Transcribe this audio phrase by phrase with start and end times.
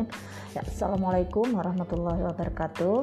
[0.00, 0.56] Bismillahirrahmanirrahim.
[0.56, 2.96] Ya, Assalamualaikum warahmatullahi wabarakatuh.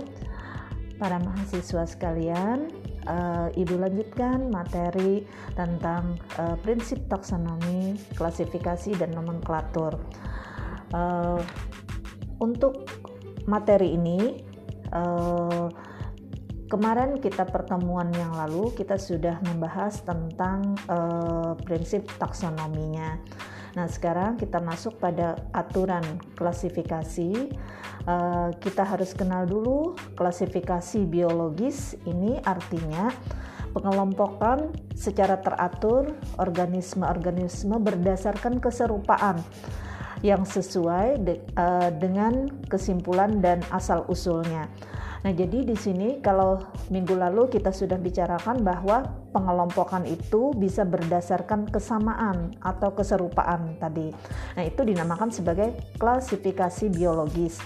[0.98, 2.74] Para mahasiswa sekalian,
[3.06, 9.94] uh, Ibu lanjutkan materi tentang uh, prinsip taksonomi, klasifikasi dan nomenklatur.
[10.90, 11.38] Uh,
[12.42, 12.90] untuk
[13.46, 14.42] materi ini,
[14.90, 15.70] uh,
[16.66, 23.22] kemarin kita pertemuan yang lalu kita sudah membahas tentang uh, prinsip taksonominya.
[23.76, 26.04] Nah, sekarang kita masuk pada aturan
[26.40, 27.52] klasifikasi.
[28.08, 32.00] Uh, kita harus kenal dulu klasifikasi biologis.
[32.08, 33.12] Ini artinya
[33.76, 39.44] pengelompokan secara teratur organisme-organisme berdasarkan keserupaan
[40.26, 44.66] yang sesuai de, uh, dengan kesimpulan dan asal usulnya.
[45.26, 46.62] Nah, jadi di sini kalau
[46.94, 49.02] minggu lalu kita sudah bicarakan bahwa
[49.34, 54.14] pengelompokan itu bisa berdasarkan kesamaan atau keserupaan tadi.
[54.54, 57.58] Nah, itu dinamakan sebagai klasifikasi biologis.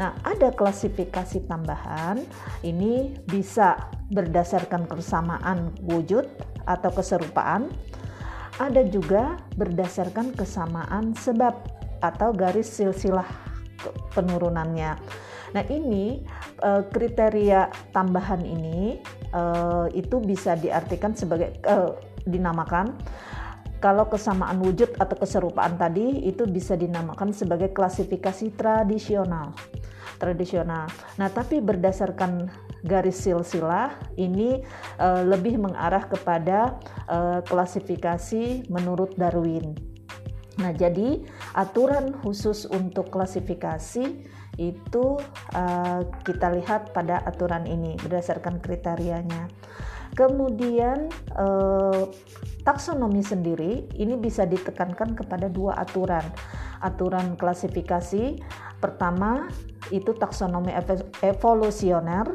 [0.00, 2.20] Nah, ada klasifikasi tambahan.
[2.64, 3.76] Ini bisa
[4.12, 6.28] berdasarkan kesamaan wujud
[6.64, 7.68] atau keserupaan.
[8.60, 11.56] Ada juga berdasarkan kesamaan sebab
[12.04, 13.26] atau garis silsilah
[14.12, 14.98] penurunannya.
[15.52, 16.24] Nah, ini
[16.64, 19.00] uh, kriteria tambahan ini
[19.36, 22.96] uh, itu bisa diartikan sebagai uh, dinamakan
[23.82, 29.52] kalau kesamaan wujud atau keserupaan tadi itu bisa dinamakan sebagai klasifikasi tradisional.
[30.22, 30.86] Tradisional.
[31.18, 32.46] Nah, tapi berdasarkan
[32.86, 34.62] garis silsilah ini
[35.02, 36.78] uh, lebih mengarah kepada
[37.10, 39.91] uh, klasifikasi menurut Darwin.
[40.62, 41.18] Nah, jadi
[41.58, 44.06] aturan khusus untuk klasifikasi
[44.60, 45.04] itu
[45.56, 49.50] uh, kita lihat pada aturan ini berdasarkan kriterianya.
[50.12, 51.08] Kemudian
[51.40, 52.12] uh,
[52.62, 56.22] taksonomi sendiri ini bisa ditekankan kepada dua aturan.
[56.84, 58.38] Aturan klasifikasi
[58.76, 59.48] pertama
[59.88, 60.70] itu taksonomi
[61.24, 62.28] evolusioner.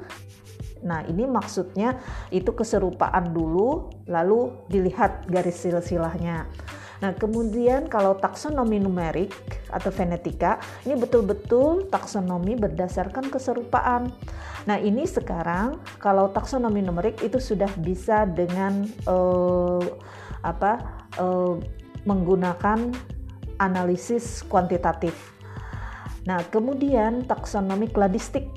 [0.81, 2.01] Nah, ini maksudnya
[2.33, 6.49] itu keserupaan dulu lalu dilihat garis silsilahnya.
[6.97, 9.29] Nah, kemudian kalau taksonomi numerik
[9.69, 14.09] atau fenetika, ini betul-betul taksonomi berdasarkan keserupaan.
[14.65, 19.81] Nah, ini sekarang kalau taksonomi numerik itu sudah bisa dengan uh,
[20.41, 21.05] apa?
[21.17, 21.61] Uh,
[22.07, 22.95] menggunakan
[23.59, 25.13] analisis kuantitatif.
[26.23, 28.47] Nah, kemudian taksonomi kladistik.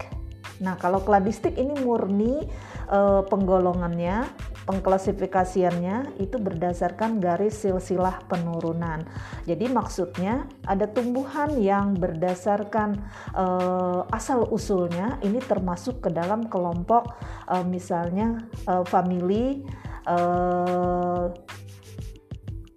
[0.63, 2.47] Nah, kalau kladistik ini murni
[2.93, 4.29] uh, penggolongannya
[4.71, 9.03] pengklasifikasiannya itu berdasarkan garis silsilah penurunan.
[9.43, 13.03] Jadi maksudnya ada tumbuhan yang berdasarkan
[13.35, 17.19] uh, asal usulnya ini termasuk ke dalam kelompok
[17.51, 19.67] uh, misalnya uh, famili
[20.07, 21.35] uh,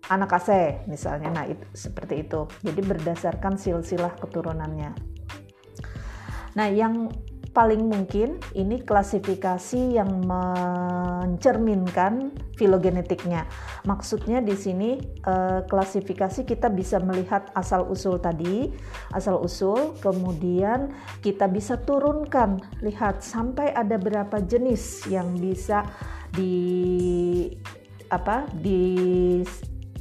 [0.10, 1.30] anak ase misalnya.
[1.30, 2.50] Nah, itu seperti itu.
[2.66, 4.92] Jadi berdasarkan silsilah keturunannya.
[6.58, 7.14] Nah, yang
[7.54, 13.46] paling mungkin ini klasifikasi yang mencerminkan filogenetiknya.
[13.86, 18.74] Maksudnya di sini eh, klasifikasi kita bisa melihat asal usul tadi,
[19.14, 20.90] asal usul, kemudian
[21.22, 25.86] kita bisa turunkan, lihat sampai ada berapa jenis yang bisa
[26.34, 27.54] di
[28.10, 28.82] apa di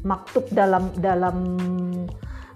[0.02, 1.36] maktub dalam dalam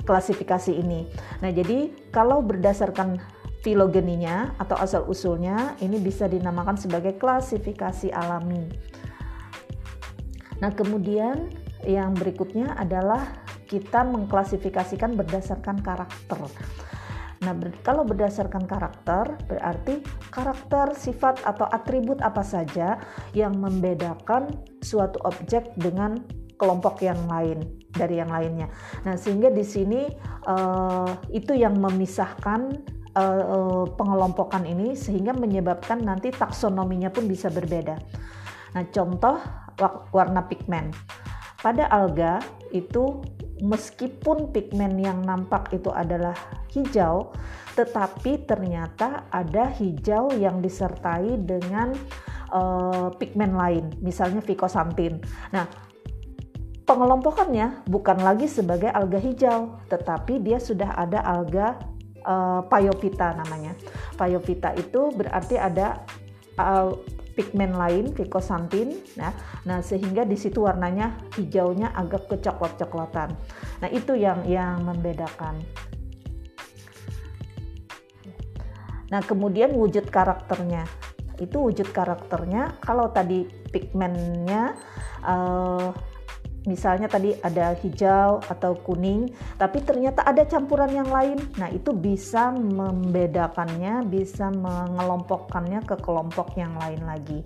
[0.06, 1.10] klasifikasi ini.
[1.42, 3.18] Nah, jadi kalau berdasarkan
[3.66, 8.62] filogeninya atau asal usulnya ini bisa dinamakan sebagai klasifikasi alami.
[10.62, 11.50] Nah, kemudian
[11.82, 16.38] yang berikutnya adalah kita mengklasifikasikan berdasarkan karakter.
[17.42, 19.98] Nah, ber, kalau berdasarkan karakter, berarti
[20.30, 23.02] karakter, sifat, atau atribut apa saja
[23.34, 24.46] yang membedakan
[24.78, 26.22] suatu objek dengan
[26.56, 27.60] kelompok yang lain
[27.92, 28.70] dari yang lainnya.
[29.04, 30.08] Nah, sehingga di sini
[30.48, 37.96] uh, itu yang memisahkan uh, pengelompokan ini sehingga menyebabkan nanti taksonominya pun bisa berbeda.
[38.76, 39.40] Nah, contoh
[40.12, 40.92] warna pigmen.
[41.60, 43.24] Pada alga itu
[43.64, 46.36] meskipun pigmen yang nampak itu adalah
[46.76, 47.32] hijau,
[47.72, 51.96] tetapi ternyata ada hijau yang disertai dengan
[52.52, 55.24] uh, pigmen lain, misalnya vicosantin.
[55.56, 55.64] Nah,
[56.84, 61.95] pengelompokannya bukan lagi sebagai alga hijau, tetapi dia sudah ada alga
[62.26, 63.78] uh, payopita namanya.
[64.18, 66.02] Payopita itu berarti ada
[66.58, 66.90] uh,
[67.36, 69.30] pigmen lain, vicosantin, nah,
[69.68, 73.36] nah sehingga di situ warnanya hijaunya agak kecoklat-coklatan.
[73.84, 75.60] Nah itu yang yang membedakan.
[79.12, 80.88] Nah kemudian wujud karakternya,
[81.38, 84.74] itu wujud karakternya kalau tadi pigmennya
[85.22, 85.92] uh,
[86.66, 91.38] misalnya tadi ada hijau atau kuning, tapi ternyata ada campuran yang lain.
[91.56, 97.40] Nah, itu bisa membedakannya, bisa mengelompokkannya ke kelompok yang lain lagi.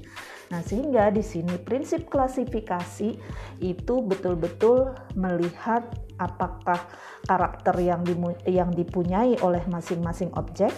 [0.51, 3.15] Nah, sehingga di sini prinsip klasifikasi
[3.63, 5.87] itu betul-betul melihat
[6.19, 6.91] apakah
[7.25, 8.03] karakter yang
[8.45, 10.75] yang dipunyai oleh masing-masing objek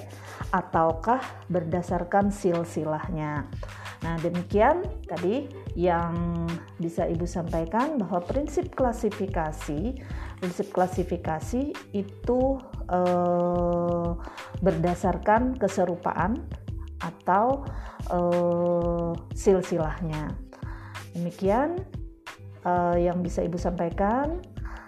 [0.53, 3.49] ataukah berdasarkan silsilahnya.
[4.03, 5.47] Nah, demikian tadi
[5.79, 6.45] yang
[6.83, 9.95] bisa Ibu sampaikan bahwa prinsip klasifikasi,
[10.43, 12.41] prinsip klasifikasi itu
[12.91, 14.11] eh,
[14.59, 16.43] berdasarkan keserupaan
[16.99, 17.63] atau
[18.11, 20.35] eh, silsilahnya.
[21.15, 21.79] Demikian
[22.67, 24.43] eh, yang bisa Ibu sampaikan.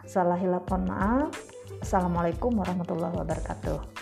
[0.05, 1.33] Salah hilap maaf.
[1.79, 3.94] Assalamualaikum warahmatullahi wabarakatuh.